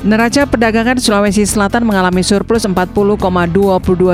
Neraca 0.00 0.48
perdagangan 0.48 0.96
Sulawesi 0.96 1.44
Selatan 1.44 1.84
mengalami 1.84 2.24
surplus 2.24 2.64
40,22 2.64 3.20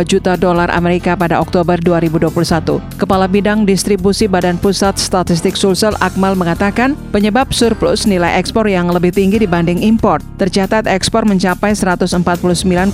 juta 0.02 0.34
dolar 0.34 0.66
Amerika 0.74 1.14
pada 1.14 1.38
Oktober 1.38 1.78
2021. 1.78 2.82
Kepala 2.98 3.30
Bidang 3.30 3.62
Distribusi 3.62 4.26
Badan 4.26 4.58
Pusat 4.58 4.98
Statistik 4.98 5.54
Sulsel 5.54 5.94
Akmal 6.02 6.34
mengatakan 6.34 6.98
penyebab 7.14 7.54
surplus 7.54 8.02
nilai 8.02 8.34
ekspor 8.34 8.66
yang 8.66 8.90
lebih 8.90 9.14
tinggi 9.14 9.38
dibanding 9.38 9.78
impor. 9.78 10.18
Tercatat 10.42 10.90
ekspor 10.90 11.22
mencapai 11.22 11.70
149,47 11.78 12.90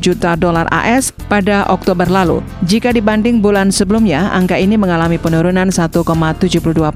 juta 0.00 0.32
dolar 0.32 0.64
AS 0.72 1.12
pada 1.28 1.68
Oktober 1.68 2.08
lalu. 2.08 2.40
Jika 2.64 2.96
dibanding 2.96 3.44
bulan 3.44 3.68
sebelumnya, 3.68 4.32
angka 4.32 4.56
ini 4.56 4.80
mengalami 4.80 5.20
penurunan 5.20 5.68
1,72 5.68 6.08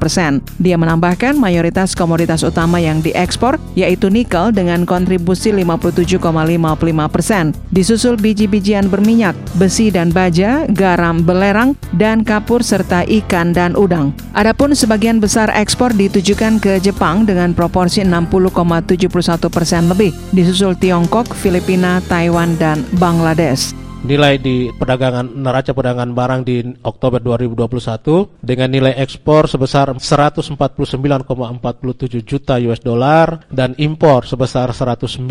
persen. 0.00 0.40
Dia 0.56 0.80
menambahkan 0.80 1.36
mayoritas 1.36 1.92
komoditas 1.92 2.40
utama 2.40 2.80
yang 2.80 3.04
diekspor 3.04 3.60
yaitu 3.76 4.08
nikel 4.08 4.56
dengan 4.56 4.85
kontribusi 4.86 5.50
57,55 5.50 7.10
persen. 7.10 7.50
Disusul 7.74 8.14
biji-bijian 8.16 8.86
berminyak, 8.86 9.34
besi 9.58 9.90
dan 9.90 10.14
baja, 10.14 10.64
garam 10.70 11.26
belerang, 11.26 11.74
dan 11.98 12.22
kapur 12.22 12.62
serta 12.62 13.02
ikan 13.04 13.50
dan 13.50 13.74
udang. 13.74 14.14
Adapun 14.32 14.72
sebagian 14.72 15.18
besar 15.18 15.50
ekspor 15.52 15.90
ditujukan 15.92 16.62
ke 16.62 16.78
Jepang 16.78 17.26
dengan 17.26 17.52
proporsi 17.52 18.06
60,71 18.06 19.50
persen 19.50 19.90
lebih, 19.90 20.14
disusul 20.30 20.78
Tiongkok, 20.78 21.34
Filipina, 21.34 21.98
Taiwan, 22.06 22.54
dan 22.56 22.86
Bangladesh 23.02 23.85
nilai 24.04 24.36
di 24.36 24.68
perdagangan 24.74 25.32
neraca 25.38 25.72
perdagangan 25.72 26.12
barang 26.12 26.44
di 26.44 26.60
Oktober 26.84 27.22
2021 27.22 28.44
dengan 28.44 28.68
nilai 28.68 28.92
ekspor 29.00 29.48
sebesar 29.48 29.96
149,47 29.96 32.20
juta 32.26 32.58
US 32.66 32.82
dollar 32.84 33.48
dan 33.48 33.72
impor 33.80 34.28
sebesar 34.28 34.68
109,25 34.74 35.24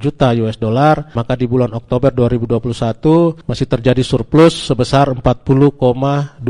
juta 0.00 0.34
US 0.42 0.58
dollar, 0.58 1.14
maka 1.14 1.38
di 1.38 1.46
bulan 1.46 1.70
Oktober 1.76 2.10
2021 2.10 3.46
masih 3.46 3.66
terjadi 3.68 4.02
surplus 4.02 4.66
sebesar 4.66 5.14
40,22 5.14 6.42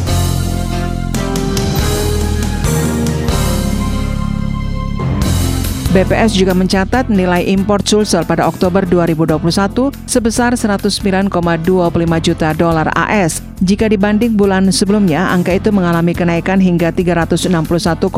BPS 5.95 6.35
juga 6.35 6.51
mencatat 6.51 7.07
nilai 7.07 7.47
impor 7.47 7.79
Sulsel 7.79 8.27
pada 8.27 8.43
Oktober 8.51 8.83
2021 8.83 9.95
sebesar 10.03 10.52
109,25 10.52 11.31
juta 12.19 12.52
dolar 12.52 12.91
AS. 12.99 13.39
Jika 13.63 13.87
dibanding 13.87 14.35
bulan 14.35 14.67
sebelumnya, 14.75 15.31
angka 15.31 15.55
itu 15.55 15.71
mengalami 15.71 16.11
kenaikan 16.11 16.59
hingga 16.59 16.91
361,67 16.91 18.11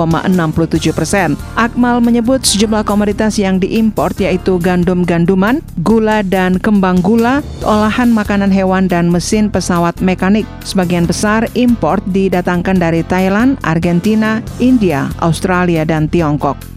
persen. 0.89 1.38
Akmal 1.53 2.02
menyebut 2.02 2.42
sejumlah 2.42 2.81
komoditas 2.81 3.38
yang 3.38 3.61
diimpor 3.61 4.09
yaitu 4.17 4.58
gandum-ganduman, 4.58 5.62
gula 5.86 6.25
dan 6.25 6.58
kembang 6.58 6.97
gula, 7.06 7.45
olahan 7.62 8.09
makanan 8.09 8.50
hewan 8.50 8.89
dan 8.89 9.06
mesin 9.14 9.53
pesawat 9.53 9.94
mekanik. 10.02 10.50
Sebagian 10.66 11.06
besar 11.06 11.45
impor 11.53 12.02
didatangkan 12.09 12.81
dari 12.81 13.06
Thailand, 13.06 13.62
Argentina, 13.62 14.41
India, 14.57 15.13
Australia, 15.22 15.85
dan 15.85 16.09
Tiongkok. 16.09 16.77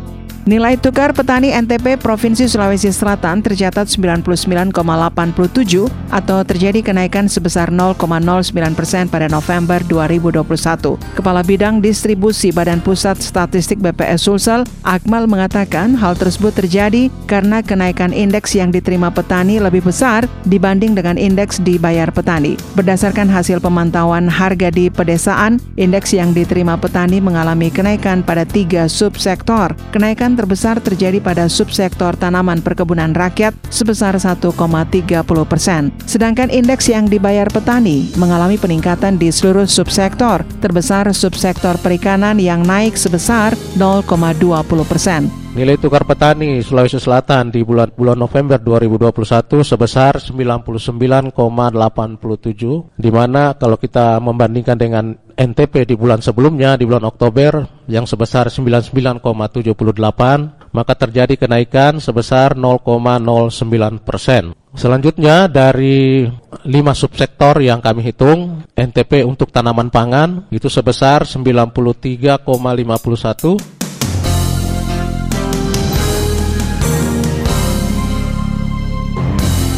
Nilai 0.41 0.73
tukar 0.73 1.13
petani 1.13 1.53
NTP 1.53 2.01
Provinsi 2.01 2.49
Sulawesi 2.49 2.89
Selatan 2.89 3.45
tercatat 3.45 3.85
99,87 3.85 4.73
atau 6.09 6.41
terjadi 6.41 6.81
kenaikan 6.81 7.29
sebesar 7.29 7.69
0,09 7.69 8.49
persen 8.73 9.05
pada 9.05 9.29
November 9.29 9.85
2021. 9.85 10.97
Kepala 11.13 11.45
Bidang 11.45 11.77
Distribusi 11.77 12.49
Badan 12.49 12.81
Pusat 12.81 13.21
Statistik 13.21 13.85
BPS 13.85 14.25
Sulsel, 14.25 14.65
Akmal 14.81 15.29
mengatakan 15.29 15.93
hal 15.93 16.17
tersebut 16.17 16.57
terjadi 16.57 17.13
karena 17.29 17.61
kenaikan 17.61 18.09
indeks 18.09 18.57
yang 18.57 18.73
diterima 18.73 19.13
petani 19.13 19.61
lebih 19.61 19.85
besar 19.85 20.25
dibanding 20.49 20.97
dengan 20.97 21.21
indeks 21.21 21.61
dibayar 21.61 22.09
petani. 22.09 22.57
Berdasarkan 22.73 23.29
hasil 23.29 23.61
pemantauan 23.61 24.25
harga 24.25 24.73
di 24.73 24.89
pedesaan, 24.89 25.61
indeks 25.77 26.17
yang 26.17 26.33
diterima 26.33 26.81
petani 26.81 27.21
mengalami 27.21 27.69
kenaikan 27.69 28.25
pada 28.25 28.41
tiga 28.41 28.89
subsektor. 28.89 29.77
Kenaikan 29.93 30.30
kenaikan 30.31 30.47
terbesar 30.47 30.79
terjadi 30.79 31.19
pada 31.19 31.51
subsektor 31.51 32.15
tanaman 32.15 32.63
perkebunan 32.63 33.11
rakyat 33.11 33.51
sebesar 33.67 34.15
1,30 34.15 34.47
persen. 35.43 35.91
Sedangkan 36.07 36.47
indeks 36.47 36.87
yang 36.87 37.11
dibayar 37.11 37.51
petani 37.51 38.07
mengalami 38.15 38.55
peningkatan 38.55 39.19
di 39.19 39.27
seluruh 39.27 39.67
subsektor, 39.67 40.47
terbesar 40.63 41.11
subsektor 41.11 41.75
perikanan 41.83 42.39
yang 42.39 42.63
naik 42.63 42.95
sebesar 42.95 43.51
0,20 43.75 44.87
persen. 44.87 45.40
Nilai 45.51 45.75
tukar 45.75 46.07
petani 46.07 46.63
Sulawesi 46.63 46.95
Selatan 46.95 47.51
di 47.51 47.59
bulan 47.67 47.91
bulan 47.91 48.15
November 48.15 48.55
2021 48.55 49.67
sebesar 49.67 50.15
99,87 50.23 51.35
di 52.95 53.11
mana 53.11 53.51
kalau 53.59 53.75
kita 53.75 54.23
membandingkan 54.23 54.79
dengan 54.79 55.11
NTP 55.35 55.91
di 55.91 55.99
bulan 55.99 56.23
sebelumnya 56.23 56.79
di 56.79 56.87
bulan 56.87 57.03
Oktober 57.03 57.83
yang 57.91 58.07
sebesar 58.07 58.47
99,78 58.47 60.71
maka 60.71 60.93
terjadi 60.95 61.35
kenaikan 61.35 61.99
sebesar 61.99 62.55
0,09 62.55 64.07
persen. 64.07 64.55
Selanjutnya 64.71 65.51
dari 65.51 66.31
lima 66.63 66.95
subsektor 66.95 67.59
yang 67.59 67.83
kami 67.83 68.07
hitung, 68.07 68.63
NTP 68.71 69.27
untuk 69.27 69.51
tanaman 69.51 69.91
pangan 69.91 70.47
itu 70.47 70.71
sebesar 70.71 71.27
93,51 71.27 73.80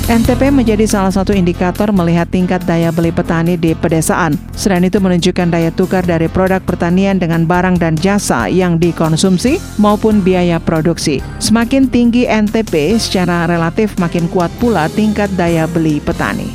NTP 0.03 0.51
menjadi 0.51 0.83
salah 0.83 1.15
satu 1.15 1.31
indikator 1.31 1.87
melihat 1.95 2.27
tingkat 2.27 2.59
daya 2.67 2.91
beli 2.91 3.07
petani 3.07 3.55
di 3.55 3.71
pedesaan. 3.71 4.35
Selain 4.51 4.83
itu 4.83 4.99
menunjukkan 4.99 5.47
daya 5.47 5.71
tukar 5.71 6.03
dari 6.03 6.27
produk 6.27 6.59
pertanian 6.59 7.15
dengan 7.15 7.47
barang 7.47 7.79
dan 7.79 7.95
jasa 7.95 8.51
yang 8.51 8.75
dikonsumsi 8.75 9.63
maupun 9.79 10.19
biaya 10.19 10.59
produksi. 10.59 11.23
Semakin 11.39 11.87
tinggi 11.87 12.27
NTP, 12.27 12.99
secara 12.99 13.47
relatif 13.47 13.95
makin 13.95 14.27
kuat 14.27 14.51
pula 14.59 14.91
tingkat 14.91 15.31
daya 15.39 15.71
beli 15.71 16.03
petani. 16.03 16.51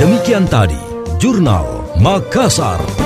Demikian 0.00 0.48
tadi, 0.48 0.80
Jurnal 1.20 1.84
Makassar. 2.00 3.03